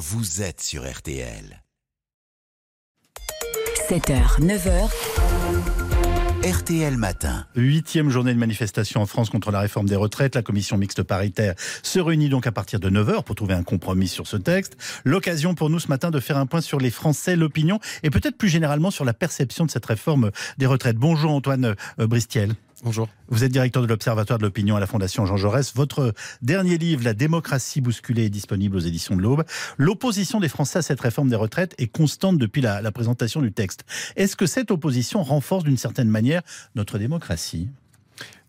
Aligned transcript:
vous 0.00 0.40
êtes 0.40 0.62
sur 0.62 0.90
RTL. 0.90 1.62
7h, 3.90 4.40
9h. 4.40 4.88
RTL 6.42 6.96
Matin. 6.96 7.44
Huitième 7.54 8.08
journée 8.08 8.32
de 8.32 8.38
manifestation 8.38 9.02
en 9.02 9.06
France 9.06 9.28
contre 9.28 9.50
la 9.50 9.60
réforme 9.60 9.86
des 9.86 9.96
retraites. 9.96 10.34
La 10.34 10.40
commission 10.40 10.78
mixte 10.78 11.02
paritaire 11.02 11.54
se 11.82 12.00
réunit 12.00 12.30
donc 12.30 12.46
à 12.46 12.52
partir 12.52 12.80
de 12.80 12.88
9h 12.88 13.24
pour 13.24 13.36
trouver 13.36 13.52
un 13.52 13.62
compromis 13.62 14.08
sur 14.08 14.26
ce 14.26 14.38
texte. 14.38 14.78
L'occasion 15.04 15.54
pour 15.54 15.68
nous 15.68 15.80
ce 15.80 15.88
matin 15.88 16.10
de 16.10 16.18
faire 16.18 16.38
un 16.38 16.46
point 16.46 16.62
sur 16.62 16.80
les 16.80 16.90
Français, 16.90 17.36
l'opinion 17.36 17.78
et 18.02 18.08
peut-être 18.08 18.38
plus 18.38 18.48
généralement 18.48 18.90
sur 18.90 19.04
la 19.04 19.12
perception 19.12 19.66
de 19.66 19.70
cette 19.70 19.84
réforme 19.84 20.30
des 20.56 20.64
retraites. 20.64 20.96
Bonjour 20.96 21.32
Antoine 21.32 21.74
euh, 21.98 22.06
Bristiel. 22.06 22.54
Bonjour. 22.82 23.08
Vous 23.28 23.44
êtes 23.44 23.52
directeur 23.52 23.82
de 23.82 23.86
l'Observatoire 23.86 24.38
de 24.38 24.44
l'opinion 24.44 24.74
à 24.74 24.80
la 24.80 24.86
Fondation 24.86 25.26
Jean 25.26 25.36
Jaurès. 25.36 25.74
Votre 25.74 26.14
dernier 26.40 26.78
livre, 26.78 27.04
La 27.04 27.12
démocratie 27.12 27.82
bousculée, 27.82 28.24
est 28.24 28.30
disponible 28.30 28.74
aux 28.74 28.80
éditions 28.80 29.16
de 29.16 29.20
l'Aube. 29.20 29.44
L'opposition 29.76 30.40
des 30.40 30.48
Français 30.48 30.78
à 30.78 30.82
cette 30.82 31.00
réforme 31.00 31.28
des 31.28 31.36
retraites 31.36 31.74
est 31.76 31.88
constante 31.88 32.38
depuis 32.38 32.62
la, 32.62 32.80
la 32.80 32.90
présentation 32.90 33.42
du 33.42 33.52
texte. 33.52 33.84
Est-ce 34.16 34.34
que 34.34 34.46
cette 34.46 34.70
opposition 34.70 35.22
renforce 35.22 35.64
d'une 35.64 35.76
certaine 35.76 36.08
manière 36.08 36.40
notre 36.74 36.98
démocratie? 36.98 37.68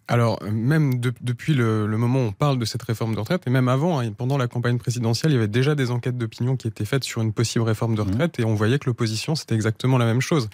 Alors, 0.08 0.40
même 0.44 1.00
de, 1.00 1.14
depuis 1.22 1.54
le, 1.54 1.88
le, 1.88 1.98
moment 1.98 2.20
où 2.20 2.28
on 2.28 2.32
parle 2.32 2.60
de 2.60 2.66
cette 2.66 2.84
réforme 2.84 3.16
de 3.16 3.20
retraite, 3.20 3.44
et 3.48 3.50
même 3.50 3.68
avant, 3.68 4.00
hein, 4.00 4.12
pendant 4.12 4.38
la 4.38 4.48
campagne 4.48 4.77
présidentielle, 4.77 5.32
il 5.32 5.36
y 5.36 5.38
avait 5.38 5.48
déjà 5.48 5.74
des 5.74 5.90
enquêtes 5.90 6.18
d'opinion 6.18 6.58
qui 6.58 6.68
étaient 6.68 6.86
faites 6.86 7.04
sur 7.04 7.22
une 7.22 7.32
possible 7.32 7.64
réforme 7.64 7.96
de 7.96 8.02
retraite, 8.02 8.38
mmh. 8.38 8.41
et 8.41 8.46
on 8.46 8.54
voyait 8.54 8.77
que 8.77 8.88
l'opposition, 8.88 9.36
c'était 9.36 9.55
exactement 9.55 9.98
la 9.98 10.05
même 10.05 10.22
chose. 10.22 10.50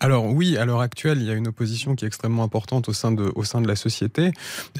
Alors 0.00 0.26
oui, 0.26 0.56
à 0.56 0.64
l'heure 0.64 0.80
actuelle, 0.80 1.18
il 1.20 1.26
y 1.26 1.30
a 1.30 1.34
une 1.34 1.48
opposition 1.48 1.94
qui 1.94 2.04
est 2.04 2.08
extrêmement 2.08 2.42
importante 2.42 2.88
au 2.88 2.92
sein 2.92 3.12
de, 3.12 3.30
au 3.34 3.44
sein 3.44 3.60
de 3.60 3.68
la 3.68 3.76
société. 3.76 4.32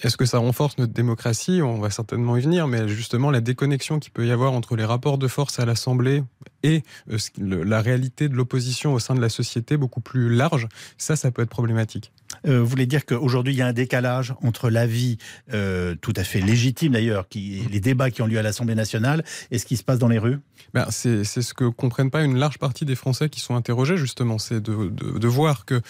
Est-ce 0.02 0.16
que 0.16 0.24
ça 0.24 0.38
renforce 0.38 0.78
notre 0.78 0.92
démocratie? 0.92 1.60
On 1.62 1.78
va 1.78 1.90
certainement 1.90 2.36
y 2.36 2.40
venir, 2.40 2.68
mais 2.68 2.88
justement, 2.88 3.30
la 3.30 3.40
déconnexion 3.40 3.98
qu'il 3.98 4.12
peut 4.12 4.26
y 4.26 4.30
avoir 4.30 4.52
entre 4.52 4.76
les 4.76 4.84
rapports 4.84 5.18
de 5.18 5.28
force 5.28 5.60
à 5.60 5.66
l'Assemblée 5.66 6.22
et 6.62 6.82
euh, 7.10 7.18
la 7.38 7.80
réalité 7.80 8.28
de 8.28 8.34
l'opposition 8.34 8.94
au 8.94 8.98
sein 8.98 9.14
de 9.14 9.20
la 9.20 9.28
société 9.28 9.76
beaucoup 9.76 10.00
plus 10.00 10.34
large, 10.34 10.68
ça, 10.96 11.16
ça 11.16 11.30
peut 11.30 11.42
être 11.42 11.50
problématique. 11.50 12.12
Euh, 12.46 12.60
vous 12.60 12.66
voulez 12.66 12.86
dire 12.86 13.06
qu'aujourd'hui, 13.06 13.54
il 13.54 13.56
y 13.56 13.62
a 13.62 13.66
un 13.66 13.72
décalage 13.72 14.34
entre 14.42 14.70
l'avis 14.70 15.18
euh, 15.52 15.94
tout 16.00 16.12
à 16.16 16.24
fait 16.24 16.40
légitime 16.40 16.92
d'ailleurs, 16.92 17.28
qui, 17.28 17.62
les 17.70 17.80
débats 17.80 18.10
qui 18.10 18.22
ont 18.22 18.26
lieu 18.26 18.38
à 18.38 18.42
l'Assemblée 18.42 18.74
nationale, 18.74 19.24
et 19.50 19.58
ce 19.58 19.66
qui 19.66 19.76
se 19.76 19.84
passe 19.84 19.98
dans 19.98 20.08
les 20.08 20.18
rues? 20.18 20.38
Ben, 20.74 20.86
C'est 20.90 21.24
ce 21.24 21.54
que 21.54 21.64
comprennent 21.64 22.10
pas 22.10 22.22
une 22.22 22.38
large 22.38 22.58
partie 22.58 22.84
des 22.84 22.94
Français 22.94 23.28
qui 23.28 23.40
sont 23.40 23.54
interrogés, 23.54 23.96
justement. 23.96 24.38
C'est 24.38 24.60
de, 24.60 24.88
de, 24.88 25.18
de, 25.18 25.28
voir 25.28 25.66
qu'il 25.66 25.80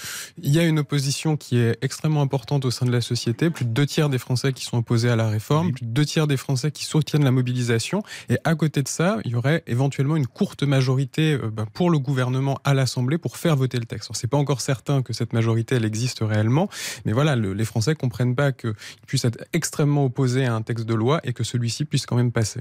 y 0.42 0.59
a 0.59 0.64
une 0.64 0.78
opposition 0.78 1.36
qui 1.36 1.59
est 1.59 1.78
extrêmement 1.83 2.22
importante 2.22 2.64
au 2.64 2.70
sein 2.70 2.87
de 2.87 2.92
la 2.92 3.00
société. 3.00 3.50
Plus 3.50 3.64
de 3.64 3.70
deux 3.70 3.87
tiers 3.87 4.09
des 4.09 4.19
Français 4.19 4.53
qui 4.53 4.64
sont 4.64 4.78
opposés 4.78 5.09
à 5.09 5.16
la 5.16 5.28
réforme, 5.28 5.69
oui. 5.69 5.72
plus 5.72 5.87
de 5.87 5.91
deux 5.91 6.05
tiers 6.05 6.27
des 6.27 6.37
Français 6.37 6.70
qui 6.70 6.84
soutiennent 6.84 7.25
la 7.25 7.31
mobilisation. 7.31 8.03
Et 8.28 8.39
à 8.44 8.55
côté 8.55 8.83
de 8.83 8.89
ça, 8.89 9.19
il 9.25 9.33
y 9.33 9.34
aurait 9.34 9.62
éventuellement 9.66 10.16
une 10.16 10.27
courte 10.27 10.62
majorité 10.62 11.34
euh, 11.34 11.50
ben, 11.50 11.66
pour 11.72 11.91
le 11.91 11.98
gouvernement 11.98 12.59
à 12.64 12.75
l'Assemblée 12.75 13.19
pour 13.19 13.37
faire 13.37 13.56
voter 13.56 13.78
le 13.78 13.87
texte. 13.87 14.11
C'est 14.14 14.28
pas 14.28 14.39
encore 14.39 14.61
certain 14.61 15.03
que 15.03 15.12
cette 15.12 15.33
majorité, 15.33 15.77
elle 15.77 15.84
existe 15.84 16.20
réellement. 16.22 16.41
Mais 17.04 17.12
voilà, 17.12 17.36
le, 17.36 17.52
les 17.52 17.64
Français 17.64 17.94
comprennent 17.94 18.34
pas 18.34 18.52
qu'ils 18.52 18.74
puissent 19.06 19.24
être 19.24 19.44
extrêmement 19.52 20.04
opposés 20.04 20.44
à 20.46 20.54
un 20.54 20.62
texte 20.62 20.86
de 20.86 20.94
loi 20.94 21.20
et 21.24 21.32
que 21.32 21.44
celui-ci 21.44 21.84
puisse 21.84 22.06
quand 22.06 22.16
même 22.16 22.32
passer. 22.32 22.60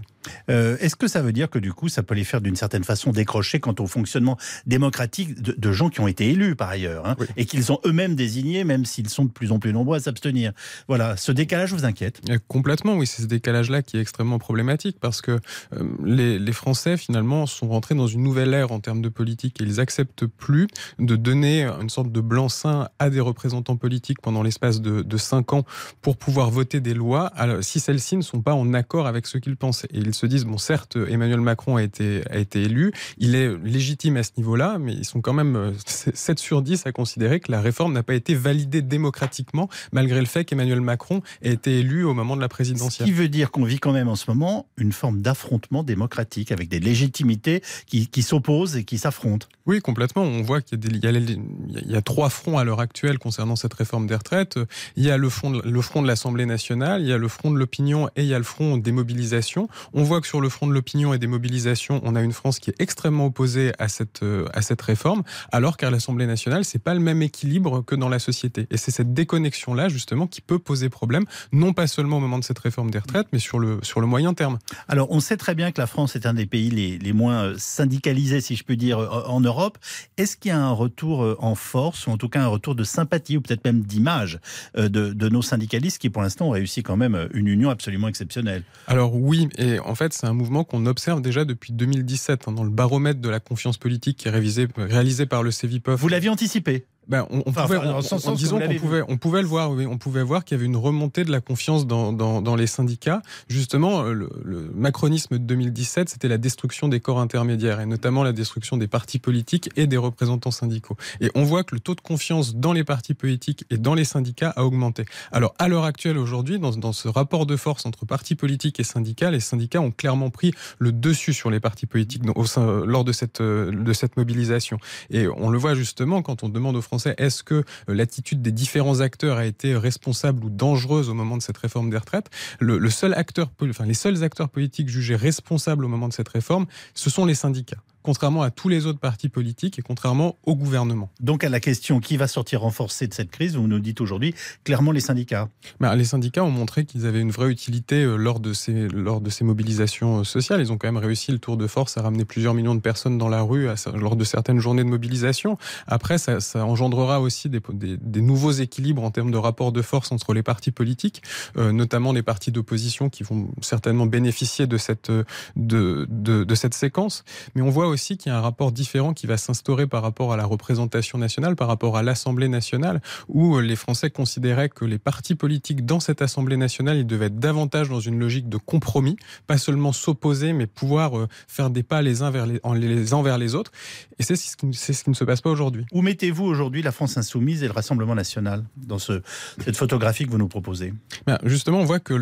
Euh, 0.49 0.77
Est-ce 0.79 0.95
que 0.95 1.07
ça 1.07 1.21
veut 1.21 1.33
dire 1.33 1.49
que 1.49 1.59
du 1.59 1.73
coup, 1.73 1.89
ça 1.89 2.03
peut 2.03 2.15
les 2.15 2.23
faire 2.23 2.41
d'une 2.41 2.55
certaine 2.55 2.83
façon 2.83 3.11
décrocher 3.11 3.59
quant 3.59 3.75
au 3.79 3.87
fonctionnement 3.87 4.37
démocratique 4.65 5.41
de, 5.41 5.53
de 5.57 5.71
gens 5.71 5.89
qui 5.89 5.99
ont 6.01 6.07
été 6.07 6.29
élus 6.29 6.55
par 6.55 6.69
ailleurs 6.69 7.05
hein, 7.05 7.15
oui. 7.19 7.27
et 7.37 7.45
qu'ils 7.45 7.71
ont 7.71 7.79
eux-mêmes 7.85 8.15
désignés, 8.15 8.63
même 8.63 8.85
s'ils 8.85 9.09
sont 9.09 9.25
de 9.25 9.31
plus 9.31 9.51
en 9.51 9.59
plus 9.59 9.73
nombreux 9.73 9.97
à 9.97 9.99
s'abstenir? 9.99 10.53
Voilà, 10.87 11.17
ce 11.17 11.31
décalage 11.31 11.73
vous 11.73 11.85
inquiète? 11.85 12.21
Euh, 12.29 12.37
Complètement, 12.47 12.95
oui, 12.95 13.07
c'est 13.07 13.21
ce 13.21 13.27
décalage-là 13.27 13.81
qui 13.81 13.97
est 13.97 14.01
extrêmement 14.01 14.39
problématique 14.39 14.97
parce 14.99 15.21
que 15.21 15.31
euh, 15.73 15.83
les, 16.03 16.37
les 16.39 16.53
Français 16.53 16.97
finalement 16.97 17.45
sont 17.45 17.67
rentrés 17.69 17.95
dans 17.95 18.07
une 18.07 18.23
nouvelle 18.23 18.53
ère 18.53 18.71
en 18.71 18.79
termes 18.79 19.01
de 19.01 19.09
politique 19.09 19.61
et 19.61 19.63
ils 19.63 19.79
acceptent 19.79 20.25
plus 20.25 20.67
de 20.99 21.15
donner 21.15 21.63
une 21.65 21.89
sorte 21.89 22.11
de 22.11 22.21
blanc-seing 22.21 22.87
à 22.99 23.09
des 23.09 23.19
représentants 23.19 23.70
politiques 23.75 24.21
pendant 24.21 24.43
l'espace 24.43 24.81
de, 24.81 25.01
de 25.01 25.17
cinq 25.17 25.53
ans 25.53 25.63
pour 26.01 26.17
pouvoir 26.17 26.49
voter 26.51 26.79
des 26.79 26.93
lois 26.93 27.31
alors, 27.35 27.63
si 27.63 27.79
celles-ci 27.79 28.17
ne 28.17 28.21
sont 28.21 28.41
pas 28.41 28.53
en 28.53 28.73
accord 28.73 29.07
avec 29.07 29.27
ce 29.27 29.37
qu'ils 29.37 29.57
pensent. 29.57 29.85
Et 29.85 29.97
ils 29.97 30.13
se 30.13 30.25
disent, 30.25 30.45
bon, 30.45 30.57
certes, 30.57 30.97
Emmanuel 31.07 31.41
Macron 31.41 31.77
a 31.77 31.83
été, 31.83 32.21
a 32.29 32.37
été 32.37 32.63
élu, 32.63 32.91
il 33.17 33.35
est 33.35 33.55
légitime 33.63 34.17
à 34.17 34.23
ce 34.23 34.31
niveau-là, 34.37 34.77
mais 34.79 34.93
ils 34.93 35.05
sont 35.05 35.21
quand 35.21 35.33
même 35.33 35.73
7 35.85 36.39
sur 36.39 36.61
10 36.61 36.85
à 36.85 36.91
considérer 36.91 37.39
que 37.39 37.51
la 37.51 37.61
réforme 37.61 37.93
n'a 37.93 38.03
pas 38.03 38.13
été 38.13 38.35
validée 38.35 38.81
démocratiquement, 38.81 39.69
malgré 39.91 40.19
le 40.19 40.25
fait 40.25 40.45
qu'Emmanuel 40.45 40.81
Macron 40.81 41.21
ait 41.41 41.53
été 41.53 41.79
élu 41.79 42.03
au 42.03 42.13
moment 42.13 42.35
de 42.35 42.41
la 42.41 42.49
présidentielle. 42.49 43.07
Ce 43.07 43.11
qui 43.11 43.17
veut 43.17 43.29
dire 43.29 43.51
qu'on 43.51 43.63
vit 43.63 43.79
quand 43.79 43.93
même 43.93 44.07
en 44.07 44.15
ce 44.15 44.29
moment 44.29 44.67
une 44.77 44.91
forme 44.91 45.21
d'affrontement 45.21 45.83
démocratique 45.83 46.51
avec 46.51 46.69
des 46.69 46.79
légitimités 46.79 47.61
qui, 47.85 48.07
qui 48.07 48.21
s'opposent 48.21 48.77
et 48.77 48.83
qui 48.83 48.97
s'affrontent. 48.97 49.47
Oui, 49.65 49.79
complètement. 49.79 50.23
On 50.23 50.41
voit 50.41 50.61
qu'il 50.61 50.79
y, 50.83 50.97
y, 50.97 51.91
y, 51.91 51.95
a 51.95 52.01
trois 52.01 52.29
fronts 52.29 52.57
à 52.57 52.63
l'heure 52.63 52.79
actuelle 52.79 53.19
concernant 53.19 53.55
cette 53.61 53.73
réforme 53.73 54.07
des 54.07 54.15
retraites. 54.15 54.59
Il 54.95 55.03
y 55.03 55.11
a 55.11 55.17
le 55.17 55.29
front 55.29 55.51
de, 55.51 55.61
le 55.61 55.81
front 55.81 56.01
de 56.01 56.07
l'Assemblée 56.07 56.45
nationale, 56.45 57.01
il 57.01 57.07
y 57.07 57.13
a 57.13 57.17
le 57.17 57.27
front 57.27 57.51
de 57.51 57.57
l'opinion 57.57 58.09
et 58.15 58.23
il 58.23 58.27
y 58.27 58.33
a 58.33 58.37
le 58.37 58.43
front 58.43 58.77
des 58.77 58.91
mobilisations. 58.91 59.67
On 59.93 60.03
voit 60.03 60.21
que 60.21 60.27
sur 60.27 60.41
le 60.41 60.49
front 60.49 60.67
de 60.67 60.73
l'opinion 60.73 61.13
et 61.13 61.19
des 61.19 61.27
mobilisations, 61.27 62.01
on 62.03 62.15
a 62.15 62.21
une 62.21 62.33
France 62.33 62.59
qui 62.59 62.69
est 62.71 62.79
extrêmement 62.79 63.27
opposée 63.27 63.71
à 63.79 63.87
cette, 63.87 64.23
euh, 64.23 64.45
à 64.53 64.61
cette 64.61 64.81
réforme, 64.81 65.23
alors 65.51 65.77
qu'à 65.77 65.89
l'Assemblée 65.89 66.27
nationale, 66.27 66.65
c'est 66.65 66.83
pas 66.83 66.93
le 66.93 66.99
même 66.99 67.21
équilibre 67.21 67.83
que 67.85 67.95
dans 67.95 68.09
la 68.09 68.19
société. 68.19 68.67
Et 68.71 68.77
c'est 68.77 68.91
cette 68.91 69.13
déconnexion-là, 69.13 69.89
justement, 69.89 70.27
qui 70.27 70.41
peut 70.41 70.59
poser 70.59 70.89
problème, 70.89 71.25
non 71.51 71.73
pas 71.73 71.87
seulement 71.87 72.17
au 72.17 72.19
moment 72.19 72.39
de 72.39 72.43
cette 72.43 72.59
réforme 72.59 72.91
des 72.91 72.99
retraites, 72.99 73.27
mais 73.31 73.39
sur 73.39 73.59
le, 73.59 73.79
sur 73.83 74.01
le 74.01 74.07
moyen 74.07 74.33
terme. 74.33 74.57
Alors, 74.87 75.11
on 75.11 75.19
sait 75.19 75.37
très 75.37 75.55
bien 75.55 75.71
que 75.71 75.79
la 75.79 75.87
France 75.87 76.15
est 76.15 76.25
un 76.25 76.33
des 76.33 76.45
pays 76.45 76.69
les, 76.69 76.97
les 76.97 77.13
moins 77.13 77.53
syndicalisés, 77.57 78.41
si 78.41 78.55
je 78.55 78.63
peux 78.63 78.75
dire, 78.75 78.97
en 79.27 79.39
Europe. 79.39 79.77
Est-ce 80.17 80.37
qu'il 80.37 80.49
y 80.49 80.51
a 80.51 80.59
un 80.59 80.71
retour 80.71 81.23
euh, 81.23 81.37
en 81.39 81.55
force, 81.55 82.07
ou 82.07 82.11
en 82.11 82.17
tout 82.17 82.29
cas 82.29 82.41
un 82.41 82.47
retour 82.47 82.75
de 82.75 82.83
sympathie, 82.83 83.37
ou 83.37 83.41
peut-être 83.51 83.65
même 83.65 83.81
d'image 83.81 84.39
euh, 84.77 84.87
de, 84.87 85.13
de 85.13 85.29
nos 85.29 85.41
syndicalistes 85.41 85.99
qui, 85.99 86.09
pour 86.09 86.21
l'instant, 86.21 86.47
ont 86.47 86.51
réussi 86.51 86.83
quand 86.83 86.97
même 86.97 87.27
une 87.33 87.47
union 87.47 87.69
absolument 87.69 88.07
exceptionnelle 88.07 88.63
Alors 88.87 89.15
oui, 89.15 89.49
et 89.57 89.79
en 89.79 89.95
fait, 89.95 90.13
c'est 90.13 90.27
un 90.27 90.33
mouvement 90.33 90.63
qu'on 90.63 90.85
observe 90.85 91.21
déjà 91.21 91.45
depuis 91.45 91.73
2017, 91.73 92.47
hein, 92.47 92.51
dans 92.53 92.63
le 92.63 92.69
baromètre 92.69 93.19
de 93.19 93.29
la 93.29 93.39
confiance 93.39 93.77
politique 93.77 94.17
qui 94.17 94.27
est 94.27 94.31
révisé, 94.31 94.67
réalisé 94.77 95.25
par 95.25 95.43
le 95.43 95.51
CEVIPOF. 95.51 95.99
Vous 95.99 96.07
l'aviez 96.07 96.29
anticipé 96.29 96.85
ben, 97.11 97.27
on, 97.29 97.39
on, 97.39 97.49
enfin, 97.49 97.63
pouvait, 97.63 97.77
on, 97.77 98.01
sens 98.01 98.25
on, 98.25 98.31
disons 98.31 98.57
qu'on 98.57 98.75
pouvait, 98.75 99.03
on 99.05 99.17
pouvait 99.17 99.41
le 99.41 99.47
voir, 99.47 99.71
oui, 99.71 99.85
on 99.85 99.97
pouvait 99.97 100.23
voir 100.23 100.45
qu'il 100.45 100.55
y 100.55 100.57
avait 100.57 100.65
une 100.65 100.77
remontée 100.77 101.25
de 101.25 101.31
la 101.31 101.41
confiance 101.41 101.85
dans, 101.85 102.13
dans, 102.13 102.41
dans 102.41 102.55
les 102.55 102.67
syndicats. 102.67 103.21
Justement, 103.49 104.03
le, 104.03 104.29
le 104.45 104.71
macronisme 104.73 105.37
de 105.37 105.43
2017, 105.43 106.07
c'était 106.07 106.29
la 106.29 106.37
destruction 106.37 106.87
des 106.87 107.01
corps 107.01 107.19
intermédiaires 107.19 107.81
et 107.81 107.85
notamment 107.85 108.23
la 108.23 108.31
destruction 108.31 108.77
des 108.77 108.87
partis 108.87 109.19
politiques 109.19 109.69
et 109.75 109.87
des 109.87 109.97
représentants 109.97 110.51
syndicaux. 110.51 110.95
Et 111.19 111.29
on 111.35 111.43
voit 111.43 111.65
que 111.65 111.75
le 111.75 111.81
taux 111.81 111.95
de 111.95 112.01
confiance 112.01 112.55
dans 112.55 112.71
les 112.71 112.85
partis 112.85 113.13
politiques 113.13 113.65
et 113.69 113.77
dans 113.77 113.93
les 113.93 114.05
syndicats 114.05 114.53
a 114.55 114.63
augmenté. 114.63 115.03
Alors, 115.33 115.53
à 115.59 115.67
l'heure 115.67 115.83
actuelle, 115.83 116.17
aujourd'hui, 116.17 116.59
dans, 116.59 116.71
dans 116.71 116.93
ce 116.93 117.09
rapport 117.09 117.45
de 117.45 117.57
force 117.57 117.85
entre 117.85 118.05
partis 118.05 118.35
politiques 118.35 118.79
et 118.79 118.85
syndicats, 118.85 119.31
les 119.31 119.41
syndicats 119.41 119.81
ont 119.81 119.91
clairement 119.91 120.29
pris 120.29 120.53
le 120.79 120.93
dessus 120.93 121.33
sur 121.33 121.51
les 121.51 121.59
partis 121.59 121.87
politiques 121.87 122.23
au 122.35 122.45
sein, 122.45 122.85
lors 122.85 123.03
de 123.03 123.11
cette, 123.11 123.41
de 123.41 123.93
cette 123.93 124.15
mobilisation. 124.15 124.77
Et 125.09 125.27
on 125.27 125.49
le 125.49 125.57
voit 125.57 125.75
justement 125.75 126.21
quand 126.21 126.43
on 126.43 126.47
demande 126.47 126.77
aux 126.77 126.81
Français 126.81 127.00
est-ce 127.05 127.43
que 127.43 127.63
l'attitude 127.87 128.41
des 128.41 128.51
différents 128.51 128.99
acteurs 128.99 129.37
a 129.37 129.45
été 129.45 129.75
responsable 129.75 130.45
ou 130.45 130.49
dangereuse 130.49 131.09
au 131.09 131.13
moment 131.13 131.37
de 131.37 131.41
cette 131.41 131.57
réforme 131.57 131.89
des 131.89 131.97
retraites? 131.97 132.29
Les 132.61 132.89
seuls 132.89 133.13
acteurs 133.13 134.49
politiques 134.49 134.89
jugés 134.89 135.15
responsables 135.15 135.85
au 135.85 135.87
moment 135.87 136.07
de 136.07 136.13
cette 136.13 136.29
réforme, 136.29 136.65
ce 136.93 137.09
sont 137.09 137.25
les 137.25 137.35
syndicats 137.35 137.81
contrairement 138.03 138.41
à 138.41 138.51
tous 138.51 138.69
les 138.69 138.85
autres 138.85 138.99
partis 138.99 139.29
politiques 139.29 139.79
et 139.79 139.81
contrairement 139.81 140.35
au 140.43 140.55
gouvernement. 140.55 141.09
Donc 141.19 141.43
à 141.43 141.49
la 141.49 141.59
question 141.59 141.99
qui 141.99 142.17
va 142.17 142.27
sortir 142.27 142.61
renforcé 142.61 143.07
de 143.07 143.13
cette 143.13 143.31
crise, 143.31 143.55
vous 143.55 143.67
nous 143.67 143.79
dites 143.79 144.01
aujourd'hui 144.01 144.33
clairement 144.63 144.91
les 144.91 144.99
syndicats. 144.99 145.49
Ben, 145.79 145.95
les 145.95 146.05
syndicats 146.05 146.43
ont 146.43 146.51
montré 146.51 146.85
qu'ils 146.85 147.05
avaient 147.05 147.21
une 147.21 147.31
vraie 147.31 147.49
utilité 147.49 148.03
euh, 148.03 148.15
lors 148.15 148.39
de, 148.39 148.53
ces, 148.53 148.87
lors 148.87 149.21
de 149.21 149.29
ces 149.29 149.43
mobilisations 149.43 150.19
euh, 150.19 150.23
sociales. 150.23 150.61
Ils 150.61 150.71
ont 150.71 150.77
quand 150.77 150.87
même 150.87 150.97
réussi 150.97 151.31
le 151.31 151.39
tour 151.39 151.57
de 151.57 151.67
force 151.67 151.97
à 151.97 152.01
ramener 152.01 152.25
plusieurs 152.25 152.53
millions 152.53 152.75
de 152.75 152.79
personnes 152.79 153.17
dans 153.17 153.29
la 153.29 153.41
rue 153.41 153.69
à, 153.69 153.75
lors 153.95 154.15
de 154.15 154.23
certaines 154.23 154.59
journées 154.59 154.83
de 154.83 154.89
mobilisation. 154.89 155.57
Après, 155.87 156.17
ça, 156.17 156.39
ça 156.39 156.65
engendrera 156.65 157.21
aussi 157.21 157.49
des, 157.49 157.61
des, 157.73 157.97
des, 157.97 158.21
nouveaux 158.21 158.51
équilibres 158.51 159.03
en 159.03 159.11
termes 159.11 159.31
de 159.31 159.37
rapport 159.37 159.71
de 159.71 159.81
force 159.81 160.11
entre 160.11 160.33
les 160.33 160.43
partis 160.43 160.71
politiques, 160.71 161.21
euh, 161.57 161.71
notamment 161.71 162.13
les 162.13 162.23
partis 162.23 162.51
d'opposition 162.51 163.09
qui 163.09 163.23
vont 163.23 163.49
certainement 163.61 164.05
bénéficier 164.05 164.67
de 164.67 164.77
cette, 164.77 165.11
de, 165.11 166.07
de, 166.09 166.43
de 166.43 166.55
cette 166.55 166.73
séquence. 166.73 167.23
Mais 167.55 167.61
on 167.61 167.69
voit 167.69 167.90
aussi 167.91 168.17
qu'il 168.17 168.31
y 168.31 168.35
a 168.35 168.37
un 168.37 168.41
rapport 168.41 168.71
différent 168.71 169.13
qui 169.13 169.27
va 169.27 169.37
s'instaurer 169.37 169.87
par 169.87 170.01
rapport 170.01 170.33
à 170.33 170.37
la 170.37 170.45
représentation 170.45 171.17
nationale, 171.17 171.55
par 171.55 171.67
rapport 171.67 171.97
à 171.97 172.03
l'Assemblée 172.03 172.47
nationale, 172.47 173.01
où 173.27 173.59
les 173.59 173.75
Français 173.75 174.09
considéraient 174.09 174.69
que 174.69 174.85
les 174.85 174.97
partis 174.97 175.35
politiques 175.35 175.85
dans 175.85 175.99
cette 175.99 176.21
Assemblée 176.21 176.57
nationale, 176.57 176.97
ils 176.97 177.05
devaient 177.05 177.27
être 177.27 177.39
davantage 177.39 177.89
dans 177.89 177.99
une 177.99 178.19
logique 178.19 178.49
de 178.49 178.57
compromis, 178.57 179.17
pas 179.47 179.57
seulement 179.57 179.91
s'opposer, 179.91 180.53
mais 180.53 180.67
pouvoir 180.67 181.17
euh, 181.17 181.27
faire 181.47 181.69
des 181.69 181.83
pas 181.83 182.01
les 182.01 182.21
uns 182.21 182.31
vers 182.31 182.45
les, 182.45 182.59
les 182.75 183.13
uns 183.13 183.21
vers 183.21 183.37
les 183.37 183.55
autres. 183.55 183.71
Et 184.19 184.23
c'est 184.23 184.35
ce, 184.35 184.55
ce 184.71 185.03
qui 185.03 185.09
ne 185.09 185.15
se 185.15 185.23
passe 185.23 185.41
pas 185.41 185.49
aujourd'hui. 185.49 185.85
Où 185.91 186.01
mettez-vous 186.01 186.45
aujourd'hui 186.45 186.81
la 186.81 186.91
France 186.91 187.17
insoumise 187.17 187.63
et 187.63 187.67
le 187.67 187.73
Rassemblement 187.73 188.15
national 188.15 188.63
dans 188.77 188.99
ce, 188.99 189.21
cette 189.63 189.77
photographie 189.77 190.25
que 190.25 190.31
vous 190.31 190.37
nous 190.37 190.47
proposez? 190.47 190.93
Ben 191.25 191.37
Justement, 191.43 191.79
on 191.79 191.85
voit 191.85 191.99
que 191.99 192.13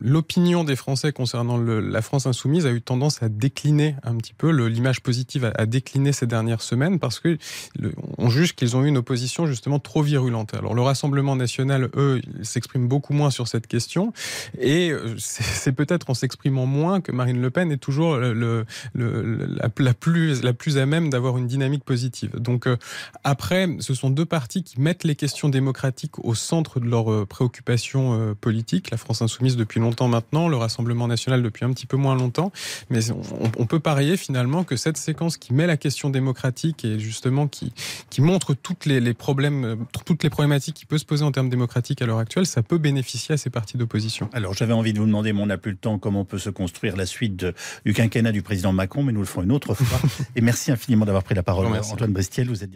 l'opinion 0.00 0.64
des 0.64 0.76
Français 0.76 1.12
concernant 1.12 1.56
le, 1.56 1.80
la 1.80 2.02
France 2.02 2.26
insoumise 2.26 2.66
a 2.66 2.70
eu 2.70 2.82
tendance 2.82 3.22
à 3.22 3.28
décliner 3.28 3.96
un 4.02 4.16
petit 4.16 4.34
peu. 4.34 4.50
L'image 4.50 4.83
positive 5.02 5.52
a, 5.54 5.66
décliné 5.66 6.12
ces 6.12 6.26
dernières 6.26 6.62
semaines 6.62 6.98
parce 6.98 7.20
que 7.20 7.38
on 8.18 8.28
juge 8.28 8.54
qu'ils 8.54 8.76
ont 8.76 8.84
eu 8.84 8.88
une 8.88 8.98
opposition 8.98 9.46
justement 9.46 9.78
trop 9.78 10.02
virulente. 10.02 10.54
Alors 10.54 10.74
le 10.74 10.82
Rassemblement 10.82 11.36
national, 11.36 11.88
eux, 11.96 12.20
s'expriment 12.42 12.88
beaucoup 12.88 13.12
moins 13.12 13.30
sur 13.30 13.48
cette 13.48 13.66
question 13.66 14.12
et 14.58 14.90
euh, 14.90 15.14
c'est 15.18 15.72
peut-être 15.72 16.10
en 16.10 16.14
s'exprimant 16.14 16.66
moins 16.66 17.00
que 17.00 17.12
Marine 17.12 17.40
Le 17.40 17.50
Pen 17.50 17.72
est 17.72 17.78
toujours 17.78 18.16
le, 18.16 18.64
la, 18.94 19.94
plus, 19.94 20.42
la 20.42 20.52
plus 20.52 20.78
à 20.78 20.86
même 20.86 21.10
d'avoir 21.10 21.38
une 21.38 21.46
dynamique 21.46 21.84
positive. 21.84 22.38
Donc 22.38 22.66
euh, 22.66 22.76
après, 23.24 23.68
ce 23.80 23.94
sont 23.94 24.10
deux 24.10 24.26
partis 24.26 24.62
qui 24.62 24.80
mettent 24.80 25.04
les 25.04 25.16
questions 25.16 25.48
démocratiques 25.48 26.18
au 26.24 26.34
centre 26.34 26.80
de 26.80 26.86
leurs 26.86 27.10
euh, 27.10 27.26
préoccupations 27.26 28.34
politiques. 28.40 28.90
La 28.90 28.96
France 28.96 29.22
insoumise 29.22 29.56
depuis 29.56 29.80
longtemps 29.80 30.08
maintenant, 30.08 30.48
le 30.48 30.56
Rassemblement 30.56 31.08
national 31.08 31.42
depuis 31.42 31.64
un 31.64 31.72
petit 31.72 31.86
peu 31.86 31.96
moins 31.96 32.14
longtemps, 32.14 32.52
mais 32.90 33.00
on, 33.58 33.66
peut 33.66 33.80
parier 33.80 34.16
finalement 34.16 34.64
que 34.64 34.73
cette 34.76 34.96
séquence 34.96 35.36
qui 35.36 35.52
met 35.54 35.66
la 35.66 35.76
question 35.76 36.10
démocratique 36.10 36.84
et 36.84 36.98
justement 36.98 37.48
qui, 37.48 37.72
qui 38.10 38.20
montre 38.20 38.54
toutes 38.54 38.86
les, 38.86 39.00
les 39.00 39.14
problèmes, 39.14 39.86
toutes 40.04 40.22
les 40.22 40.30
problématiques 40.30 40.74
qui 40.76 40.86
peuvent 40.86 40.98
se 40.98 41.04
poser 41.04 41.24
en 41.24 41.32
termes 41.32 41.50
démocratiques 41.50 42.02
à 42.02 42.06
l'heure 42.06 42.18
actuelle, 42.18 42.46
ça 42.46 42.62
peut 42.62 42.78
bénéficier 42.78 43.34
à 43.34 43.36
ces 43.36 43.50
partis 43.50 43.76
d'opposition. 43.76 44.28
Alors 44.32 44.54
j'avais 44.54 44.72
envie 44.72 44.92
de 44.92 44.98
vous 44.98 45.06
demander, 45.06 45.32
mais 45.32 45.42
on 45.42 45.46
n'a 45.46 45.58
plus 45.58 45.72
le 45.72 45.76
temps, 45.76 45.98
comment 45.98 46.24
peut 46.24 46.38
se 46.38 46.50
construire 46.50 46.96
la 46.96 47.06
suite 47.06 47.46
du 47.84 47.92
quinquennat 47.92 48.32
du 48.32 48.42
président 48.42 48.72
Macron, 48.72 49.02
mais 49.02 49.12
nous 49.12 49.20
le 49.20 49.26
ferons 49.26 49.42
une 49.42 49.52
autre 49.52 49.74
fois. 49.74 50.00
et 50.36 50.40
merci 50.40 50.70
infiniment 50.72 51.04
d'avoir 51.04 51.24
pris 51.24 51.34
la 51.34 51.42
parole, 51.42 51.66
Antoine 51.66 52.12
Brestiel. 52.12 52.48
Vous 52.48 52.62
êtes 52.62 52.70